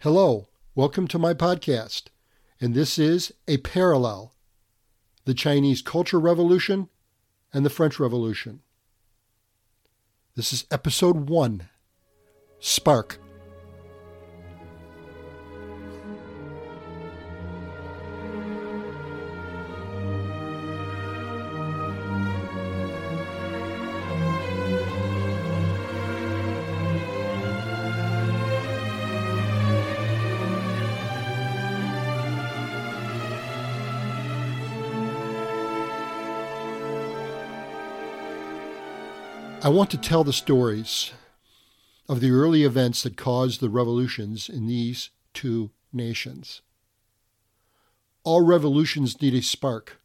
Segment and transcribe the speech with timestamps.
[0.00, 2.08] Hello, welcome to my podcast,
[2.60, 4.34] and this is A Parallel
[5.24, 6.90] The Chinese Culture Revolution
[7.50, 8.60] and the French Revolution.
[10.34, 11.70] This is episode one
[12.60, 13.18] Spark.
[39.62, 41.12] I want to tell the stories
[42.08, 46.60] of the early events that caused the revolutions in these two nations.
[48.22, 49.98] All revolutions need a spark,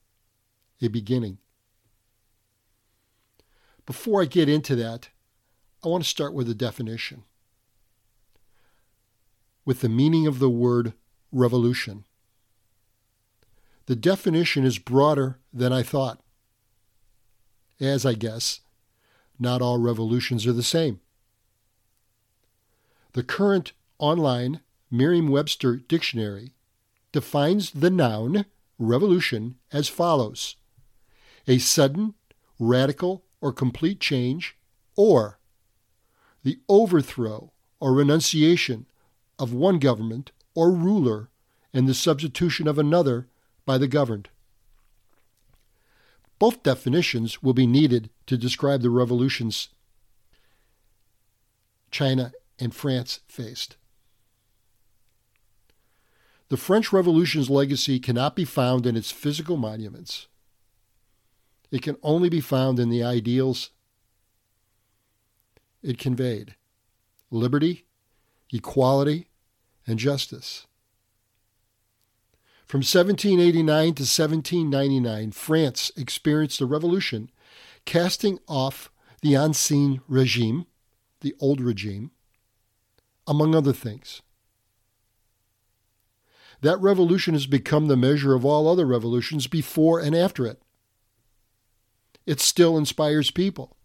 [0.81, 1.37] a beginning.
[3.85, 5.09] Before I get into that,
[5.83, 7.23] I want to start with a definition,
[9.65, 10.93] with the meaning of the word
[11.31, 12.05] revolution.
[13.85, 16.21] The definition is broader than I thought,
[17.79, 18.60] as I guess
[19.41, 20.99] not all revolutions are the same.
[23.13, 26.53] The current online Merriam Webster dictionary
[27.11, 28.45] defines the noun
[28.77, 30.55] revolution as follows
[31.47, 32.13] a sudden,
[32.59, 34.55] radical, or complete change,
[34.95, 35.39] or
[36.43, 38.85] the overthrow or renunciation
[39.39, 41.29] of one government or ruler
[41.73, 43.27] and the substitution of another
[43.65, 44.29] by the governed.
[46.41, 49.69] Both definitions will be needed to describe the revolutions
[51.91, 53.77] China and France faced.
[56.49, 60.25] The French Revolution's legacy cannot be found in its physical monuments.
[61.69, 63.69] It can only be found in the ideals
[65.83, 66.55] it conveyed
[67.29, 67.85] liberty,
[68.51, 69.27] equality,
[69.85, 70.65] and justice.
[72.71, 77.29] From 1789 to 1799, France experienced a revolution,
[77.83, 78.89] casting off
[79.21, 80.65] the Ancien regime,
[81.19, 82.11] the old regime,
[83.27, 84.21] among other things.
[86.61, 90.61] That revolution has become the measure of all other revolutions before and after it.
[92.25, 93.75] It still inspires people.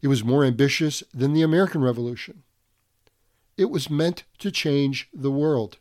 [0.00, 2.42] It was more ambitious than the American Revolution.
[3.58, 5.76] It was meant to change the world.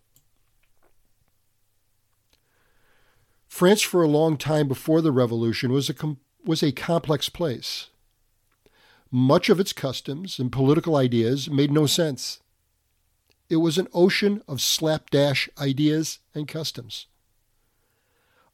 [3.53, 7.91] France, for a long time before the Revolution, was a, com- was a complex place.
[9.11, 12.39] Much of its customs and political ideas made no sense.
[13.51, 17.05] It was an ocean of slapdash ideas and customs.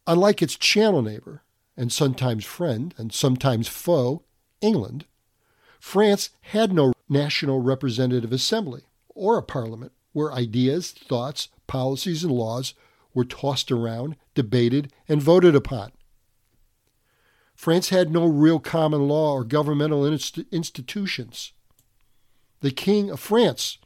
[0.05, 1.43] Unlike its channel neighbor,
[1.77, 4.23] and sometimes friend, and sometimes foe,
[4.59, 5.05] England,
[5.79, 8.81] France had no national representative assembly
[9.15, 12.73] or a parliament where ideas, thoughts, policies, and laws
[13.13, 15.91] were tossed around, debated, and voted upon.
[17.55, 21.53] France had no real common law or governmental inst- institutions.
[22.61, 23.77] The King of France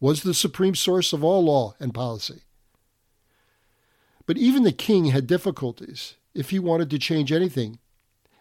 [0.00, 2.42] was the supreme source of all law and policy.
[4.26, 7.78] But even the king had difficulties if he wanted to change anything,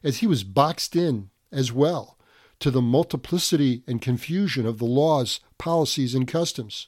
[0.03, 2.17] as he was boxed in as well
[2.59, 6.87] to the multiplicity and confusion of the laws, policies, and customs.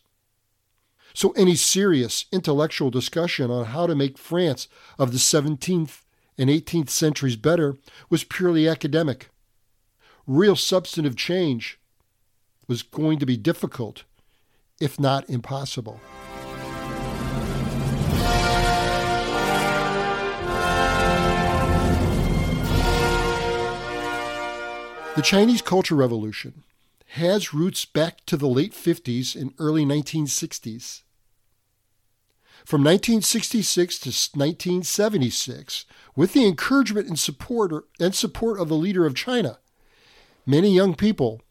[1.13, 4.67] So any serious intellectual discussion on how to make France
[4.97, 6.01] of the 17th
[6.37, 7.77] and 18th centuries better
[8.09, 9.29] was purely academic.
[10.25, 11.79] Real substantive change
[12.67, 14.03] was going to be difficult,
[14.79, 15.99] if not impossible.
[25.15, 26.63] The Chinese Culture Revolution
[27.15, 31.01] has roots back to the late 50s and early 1960s.
[32.63, 35.85] From 1966 to 1976,
[36.15, 39.59] with the encouragement and support, and support of the leader of China,
[40.45, 41.41] many young people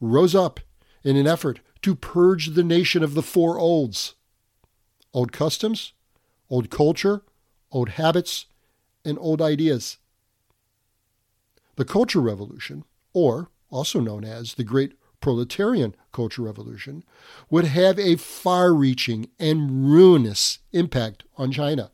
[0.00, 0.60] rose up
[1.02, 4.14] in an effort to purge the nation of the four olds
[5.12, 5.94] old customs,
[6.48, 7.22] old culture,
[7.72, 8.46] old habits,
[9.04, 9.96] and old ideas.
[11.74, 17.04] The Culture Revolution, or also known as the Great Proletarian Culture Revolution,
[17.50, 21.90] would have a far reaching and ruinous impact on China.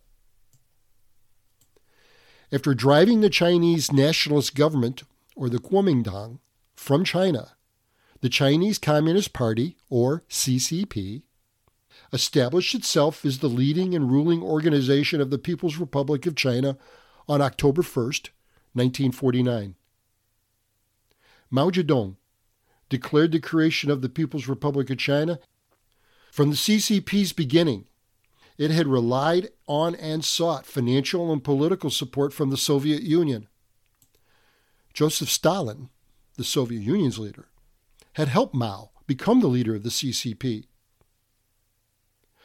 [2.53, 5.03] After driving the Chinese nationalist government,
[5.35, 6.39] or the Kuomintang,
[6.77, 7.53] from China,
[8.21, 11.23] the Chinese Communist Party, or CCP,
[12.13, 16.77] established itself as the leading and ruling organization of the People's Republic of China
[17.29, 18.31] on October 1st,
[18.75, 19.75] 1949.
[21.55, 22.17] Mao Zedong
[22.89, 25.39] declared the creation of the People's Republic of China
[26.33, 27.89] From the CCP's beginning,
[28.57, 33.49] it had relied on and sought financial and political support from the Soviet Union.
[34.95, 35.91] Joseph Stalin,
[36.39, 37.49] the Soviet Union's leader,
[38.15, 40.65] had helped Mao become the leader of the CCP.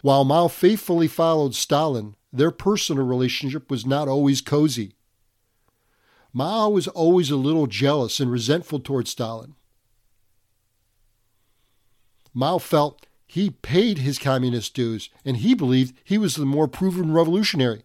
[0.01, 4.96] While Mao faithfully followed Stalin, their personal relationship was not always cozy.
[6.33, 9.55] Mao was always a little jealous and resentful toward Stalin.
[12.33, 17.11] Mao felt he paid his communist dues and he believed he was the more proven
[17.11, 17.83] revolutionary.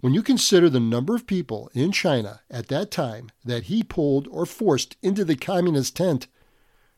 [0.00, 4.28] When you consider the number of people in China at that time that he pulled
[4.28, 6.28] or forced into the communist tent,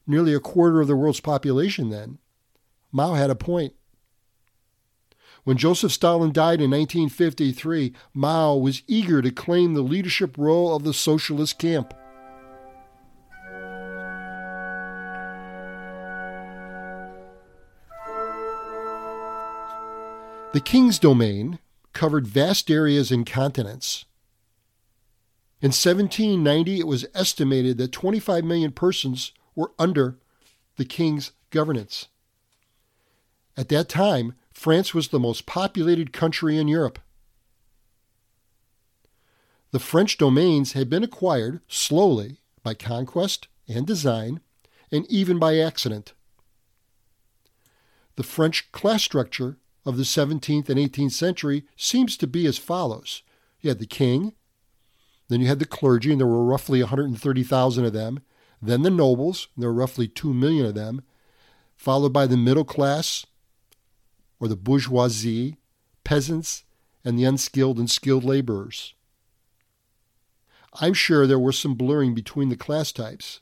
[0.06, 2.18] nearly a quarter of the world's population then,
[2.90, 3.74] Mao had a point.
[5.48, 10.84] When Joseph Stalin died in 1953, Mao was eager to claim the leadership role of
[10.84, 11.94] the socialist camp.
[20.52, 21.60] The king's domain
[21.94, 24.04] covered vast areas and continents.
[25.62, 30.18] In 1790, it was estimated that 25 million persons were under
[30.76, 32.08] the king's governance.
[33.56, 36.98] At that time, France was the most populated country in Europe.
[39.70, 44.40] The French domains had been acquired slowly by conquest and design,
[44.90, 46.12] and even by accident.
[48.16, 53.22] The French class structure of the 17th and 18th century seems to be as follows
[53.60, 54.32] you had the king,
[55.28, 58.24] then you had the clergy, and there were roughly 130,000 of them,
[58.60, 61.02] then the nobles, and there were roughly 2 million of them,
[61.76, 63.24] followed by the middle class
[64.40, 65.56] or the bourgeoisie,
[66.04, 66.64] peasants,
[67.04, 68.94] and the unskilled and skilled laborers.
[70.74, 73.40] I'm sure there was some blurring between the class types.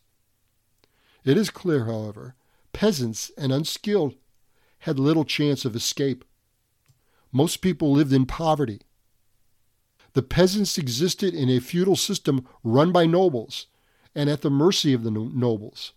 [1.25, 2.34] It is clear, however,
[2.72, 4.14] peasants and unskilled
[4.81, 6.25] had little chance of escape.
[7.32, 8.82] Most people lived in poverty.
[10.12, 13.66] The peasants existed in a feudal system run by nobles
[14.14, 15.93] and at the mercy of the nobles.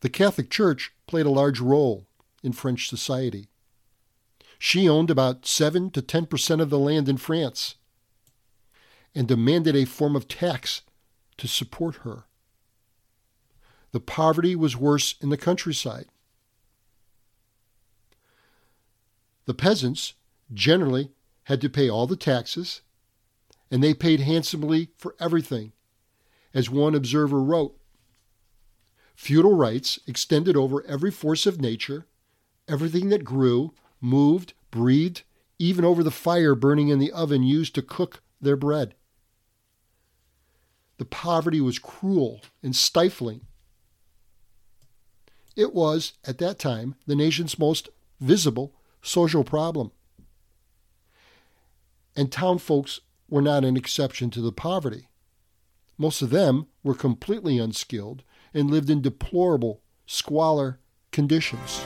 [0.00, 2.06] The Catholic Church played a large role
[2.42, 3.48] in French society.
[4.58, 7.76] She owned about 7 to 10 percent of the land in France
[9.14, 10.82] and demanded a form of tax
[11.38, 12.24] to support her.
[13.92, 16.06] The poverty was worse in the countryside.
[19.46, 20.14] The peasants
[20.52, 21.12] generally
[21.44, 22.82] had to pay all the taxes,
[23.70, 25.72] and they paid handsomely for everything.
[26.52, 27.78] As one observer wrote,
[29.14, 32.06] feudal rights extended over every force of nature,
[32.68, 35.22] everything that grew, moved, breathed,
[35.58, 38.94] even over the fire burning in the oven used to cook their bread.
[40.98, 43.42] The poverty was cruel and stifling.
[45.54, 47.88] It was, at that time, the nation's most
[48.20, 49.92] visible social problem.
[52.14, 55.08] And town folks were not an exception to the poverty.
[55.98, 58.22] Most of them were completely unskilled
[58.52, 60.78] and lived in deplorable squalor
[61.10, 61.82] conditions.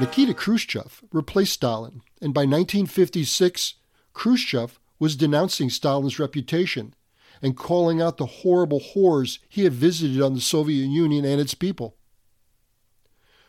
[0.00, 3.74] Nikita Khrushchev replaced Stalin, and by 1956,
[4.12, 6.94] Khrushchev was denouncing Stalin's reputation
[7.40, 11.54] and calling out the horrible horrors he had visited on the Soviet Union and its
[11.54, 11.96] people.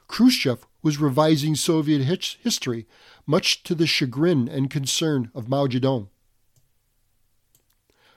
[0.07, 2.85] Khrushchev was revising Soviet history,
[3.25, 6.09] much to the chagrin and concern of Mao Zedong.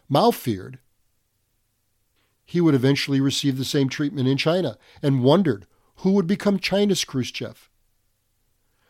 [0.06, 0.80] Mao feared
[2.44, 5.66] he would eventually receive the same treatment in China and wondered
[5.96, 7.67] who would become China's Khrushchev.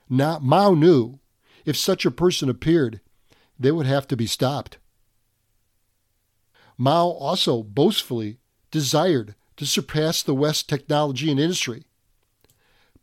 [0.08, 1.18] Now, Mao knew
[1.64, 3.00] if such a person appeared,
[3.58, 4.78] they would have to be stopped.
[6.76, 8.38] Mao also boastfully
[8.70, 11.86] desired to surpass the West technology and industry.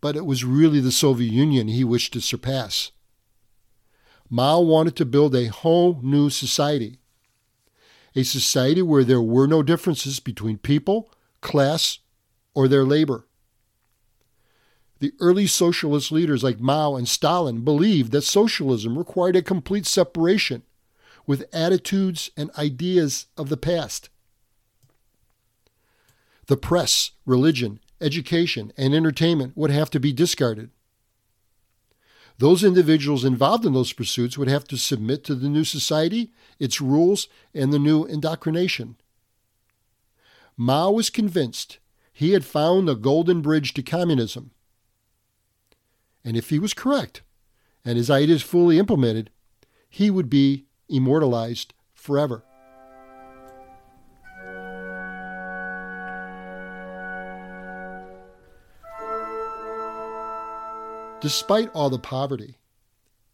[0.02, 2.92] But it was really the Soviet Union he wished to surpass.
[4.30, 7.00] Mao wanted to build a whole new society,
[8.16, 12.00] a society where there were no differences between people, class,
[12.54, 13.28] or their labor.
[15.00, 20.64] The early socialist leaders like Mao and Stalin believed that socialism required a complete separation
[21.28, 24.10] with attitudes and ideas of the past.
[26.48, 30.70] The press, religion, education, and entertainment would have to be discarded.
[32.38, 36.82] Those individuals involved in those pursuits would have to submit to the new society, its
[36.82, 38.98] rules, and the new indoctrination.
[40.58, 41.80] Mao was convinced
[42.12, 44.52] he had found the golden bridge to communism.
[46.25, 47.22] And if he was correct,
[47.86, 49.29] and his ideas fully implemented,
[49.88, 52.44] he would be immortalized forever.
[61.22, 62.58] Despite all the poverty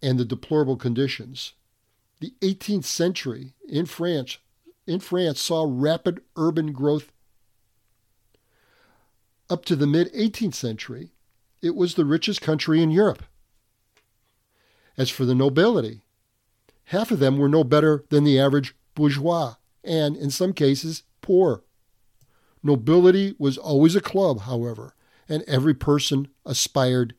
[0.02, 1.54] and the deplorable conditions,
[2.20, 4.38] the 18th century in France,
[4.86, 7.12] in France saw rapid urban growth.
[9.50, 11.12] Up to the mid 18th century,
[11.62, 13.24] it was the richest country in Europe.
[14.98, 16.02] As for the nobility,
[16.86, 21.64] half of them were no better than the average bourgeois, and in some cases, poor.
[22.64, 24.94] Nobility was always a club, however,
[25.28, 27.16] and every person aspired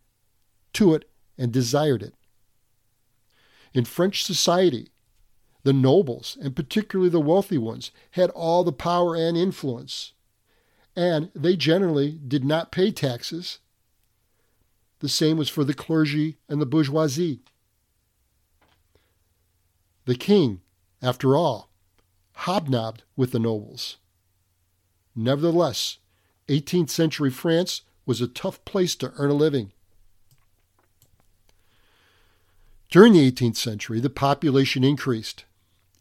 [0.75, 1.09] to it
[1.39, 2.15] and desired it.
[3.75, 4.91] In French society,
[5.65, 10.13] the nobles, and particularly the wealthy ones, had all the power and influence,
[10.95, 13.59] and they generally did not pay taxes.
[15.03, 17.41] The same was for the clergy and the bourgeoisie.
[20.05, 20.61] The king,
[21.03, 21.71] after all,
[22.35, 23.97] hobnobbed with the nobles.
[25.17, 25.99] Nevertheless,
[26.47, 29.73] 18th century France was a tough place to earn a living.
[32.89, 35.45] During the 18th century, the population increased.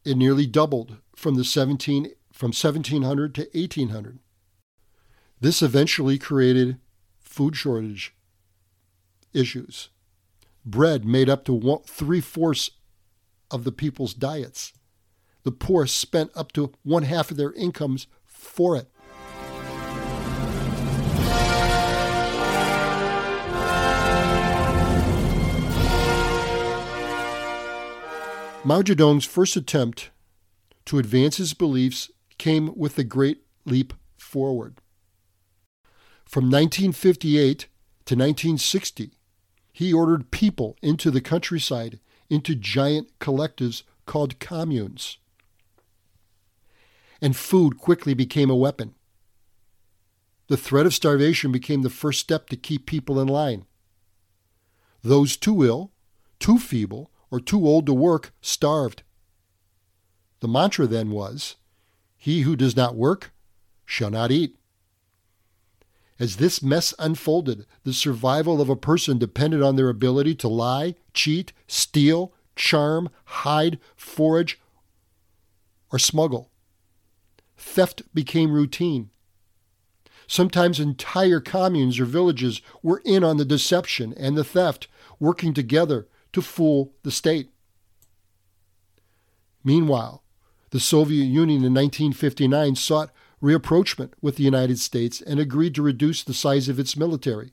[0.06, 4.20] It nearly doubled from the 17 from 1700 to 1800.
[5.40, 6.78] This eventually created
[7.20, 8.14] food shortage
[9.34, 9.90] issues.
[10.66, 12.72] Bread made up to three fourths
[13.50, 14.74] of the people's diets.
[15.44, 18.90] The poor spent up to one half of their incomes for it.
[28.64, 30.12] Mao Zedong's first attempt
[30.86, 34.76] to advance his beliefs came with the Great Leap Forward.
[36.26, 37.68] From 1958
[38.06, 39.12] to 1960,
[39.82, 45.18] he ordered people into the countryside into giant collectives called communes.
[47.20, 48.94] And food quickly became a weapon.
[50.50, 53.66] The threat of starvation became the first step to keep people in line.
[55.02, 55.92] Those too ill,
[56.38, 59.02] too feeble, or too old to work starved.
[60.42, 61.56] The mantra then was,
[62.18, 63.32] He who does not work
[63.84, 64.58] shall not eat.
[66.22, 70.94] As this mess unfolded, the survival of a person depended on their ability to lie,
[71.16, 74.60] cheat, steal, charm, hide, forage,
[75.92, 76.52] or smuggle.
[77.58, 79.10] Theft became routine.
[80.28, 84.88] Sometimes entire communes or villages were in on the deception and the theft,
[85.20, 87.50] working together to fool the state.
[89.64, 90.22] Meanwhile,
[90.70, 93.12] the Soviet Union in 1959 sought
[93.42, 97.52] rapprochement with the United States and agreed to reduce the size of its military.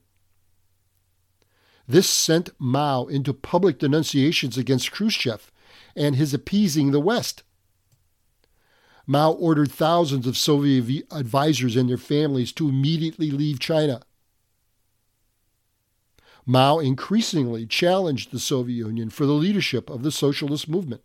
[1.89, 5.51] This sent Mao into public denunciations against Khrushchev
[5.97, 7.43] and his appeasing the West.
[9.07, 14.03] Mao ordered thousands of Soviet advisors and their families to immediately leave China.
[16.45, 21.03] Mao increasingly challenged the Soviet Union for the leadership of the socialist movement.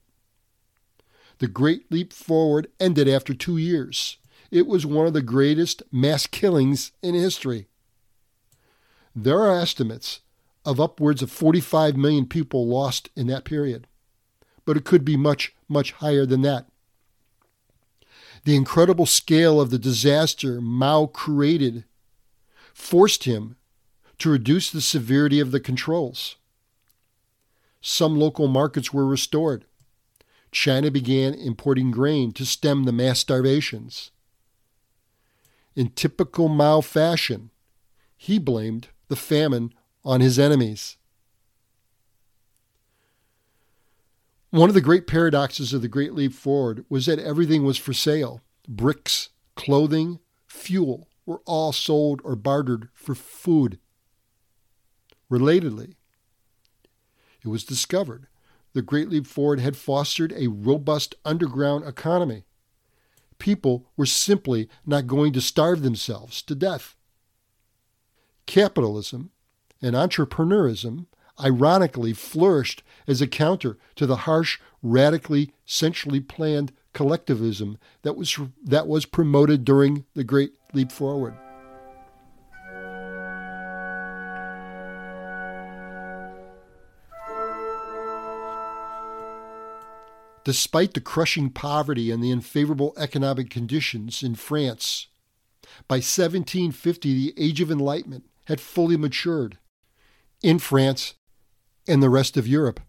[1.40, 4.18] The Great Leap Forward ended after two years.
[4.54, 7.66] It was one of the greatest mass killings in history.
[9.16, 10.20] There are estimates
[10.64, 13.88] of upwards of 45 million people lost in that period,
[14.64, 16.68] but it could be much, much higher than that.
[18.44, 21.86] The incredible scale of the disaster Mao created
[22.76, 23.56] forced him
[24.20, 26.36] to reduce the severity of the controls.
[27.82, 29.66] Some local markets were restored.
[30.52, 34.12] China began importing grain to stem the mass starvations.
[35.76, 37.50] In typical Mao fashion,
[38.16, 39.74] he blamed the famine
[40.06, 40.98] on his enemies.
[44.52, 47.94] One of the great paradoxes of the Great Leap Forward was that everything was for
[47.94, 53.80] sale bricks, clothing, fuel were all sold or bartered for food.
[55.32, 55.96] Relatedly,
[57.44, 58.28] it was discovered
[58.74, 62.46] the Great Leap Forward had fostered a robust underground economy.
[63.44, 66.96] People were simply not going to starve themselves to death.
[68.46, 69.32] Capitalism
[69.82, 71.08] and entrepreneurism
[71.38, 78.88] ironically flourished as a counter to the harsh, radically centrally planned collectivism that was, that
[78.88, 81.38] was promoted during the Great Leap Forward.
[90.44, 95.08] Despite the crushing poverty and the unfavorable economic conditions in France,
[95.88, 99.58] by 1750 the Age of Enlightenment had fully matured
[100.42, 101.14] in France
[101.88, 102.82] and the rest of Europe.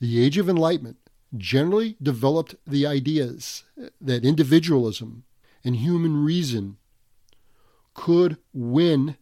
[0.00, 0.98] The Age of Enlightenment
[1.36, 3.64] generally developed the ideas
[4.00, 5.24] that individualism
[5.64, 6.76] and human reason
[7.94, 9.16] could win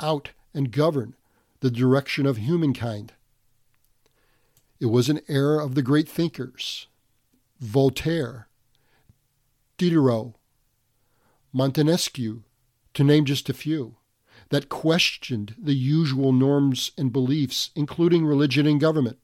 [0.00, 1.14] out and govern
[1.60, 3.12] the direction of humankind.
[4.80, 6.86] It was an era of the great thinkers
[7.60, 8.48] Voltaire,
[9.76, 10.34] Diderot,
[11.52, 12.42] Montesquieu,
[12.94, 13.96] to name just a few,
[14.48, 19.18] that questioned the usual norms and beliefs, including religion and government.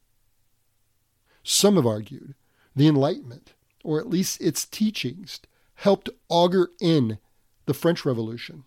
[1.43, 2.35] Some have argued
[2.75, 5.41] the Enlightenment, or at least its teachings,
[5.77, 7.19] helped augur in
[7.65, 8.65] the French Revolution.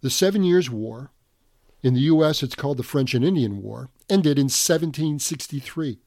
[0.00, 1.10] The Seven Years' War,
[1.82, 2.42] in the U.S.
[2.42, 6.00] it's called the French and Indian War, ended in 1763.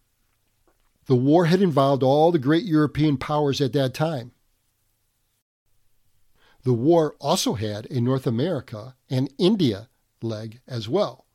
[1.05, 4.31] The war had involved all the great European powers at that time.
[6.63, 9.89] The war also had a North America and India
[10.21, 11.25] leg as well,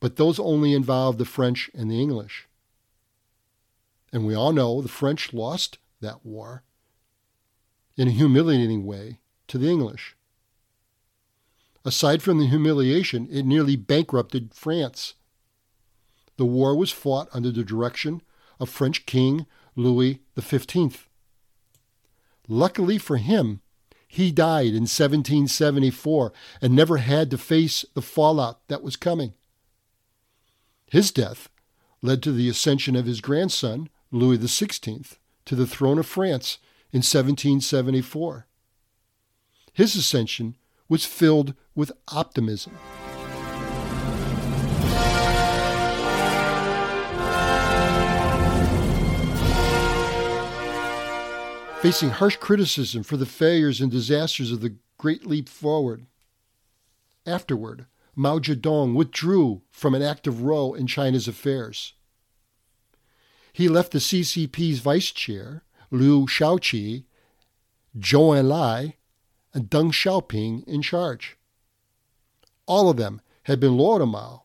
[0.00, 2.48] but those only involved the French and the English.
[4.10, 6.62] And we all know the French lost that war
[7.96, 10.16] in a humiliating way to the English.
[11.84, 15.14] Aside from the humiliation, it nearly bankrupted France.
[16.36, 18.22] The war was fought under the direction
[18.60, 21.08] of French King Louis XV.
[22.48, 23.60] Luckily for him,
[24.06, 26.32] he died in 1774
[26.62, 29.34] and never had to face the fallout that was coming.
[30.90, 31.50] His death
[32.00, 36.58] led to the ascension of his grandson, Louis XVI, to the throne of France
[36.90, 38.46] in 1774.
[39.72, 40.56] His ascension
[40.88, 42.76] was filled with optimism.
[51.80, 56.06] Facing harsh criticism for the failures and disasters of the Great Leap Forward.
[57.24, 61.92] Afterward, Mao Zedong withdrew from an active role in China's affairs.
[63.52, 65.62] He left the CCP's vice chair,
[65.92, 67.04] Liu Shaoqi,
[67.96, 68.94] Zhou Enlai,
[69.54, 71.36] and Deng Xiaoping in charge.
[72.66, 74.44] All of them had been loyal to Mao,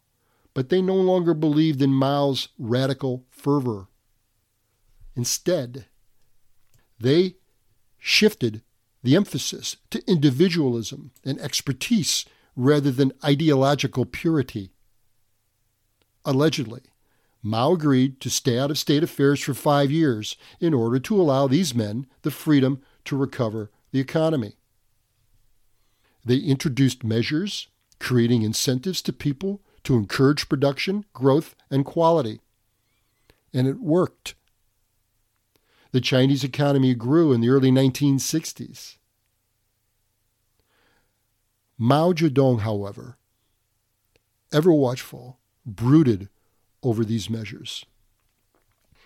[0.54, 3.88] but they no longer believed in Mao's radical fervor.
[5.16, 5.86] Instead,
[7.00, 7.36] they
[8.00, 8.62] shifted
[9.04, 14.72] the emphasis to individualism and expertise rather than ideological purity.
[16.24, 16.82] Allegedly,
[17.42, 21.48] Mao agreed to stay out of state affairs for five years in order to allow
[21.48, 24.56] these men the freedom to recover the economy.
[26.26, 27.68] They introduced measures
[28.04, 32.42] creating incentives to people to encourage production, growth, and quality.
[33.54, 34.36] And it worked.
[35.92, 38.98] The Chinese economy grew in the early 1960s.
[41.78, 43.18] Mao Zedong, however,
[44.52, 46.28] ever watchful, brooded
[46.82, 47.86] over these measures.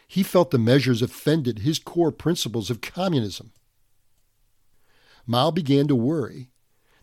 [0.07, 3.51] He felt the measures offended his core principles of communism.
[5.27, 6.49] Mao began to worry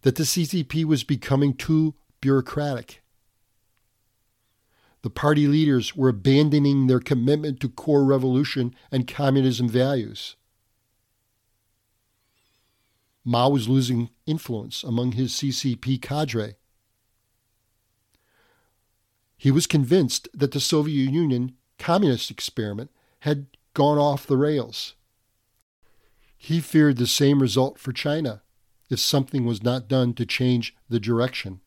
[0.05, 3.03] that the CCP was becoming too bureaucratic.
[5.01, 10.37] The party leaders were abandoning their commitment to core revolution and communism values.
[13.25, 16.57] Mao was losing influence among his CCP cadre.
[19.39, 22.91] He was convinced that the Soviet Union communist experiment
[23.21, 24.97] had gone off the rails.
[26.37, 28.43] He feared the same result for China
[28.91, 31.61] if something was not done to change the direction.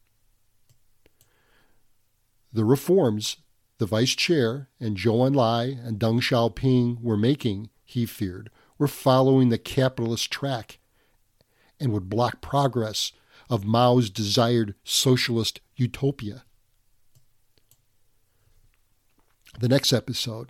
[2.53, 3.37] The reforms
[3.77, 9.49] the vice chair and Zhou Enlai and Deng Xiaoping were making, he feared, were following
[9.49, 10.79] the capitalist track
[11.79, 13.11] and would block progress
[13.49, 16.43] of Mao's desired socialist utopia.
[19.59, 20.49] The next episode,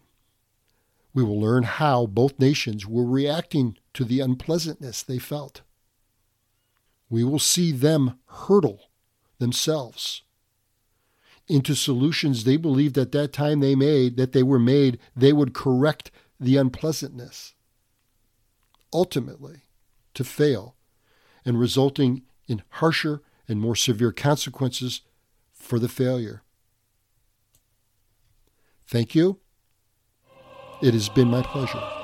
[1.14, 5.62] we will learn how both nations were reacting to the unpleasantness they felt
[7.10, 8.90] we will see them hurdle
[9.40, 10.24] themselves
[11.48, 15.54] into solutions they believed at that time they made that they were made they would
[15.54, 17.54] correct the unpleasantness
[18.94, 19.62] ultimately
[20.14, 20.76] to fail
[21.46, 25.02] and resulting in harsher and more severe consequences
[25.54, 26.44] for the failure.
[28.88, 29.40] Thank you.
[30.82, 31.97] It has been my pleasure